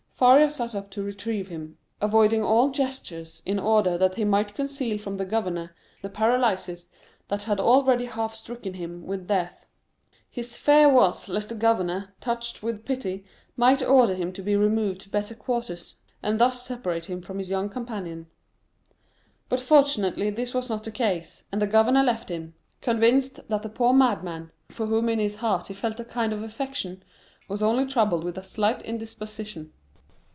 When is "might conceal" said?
4.23-4.99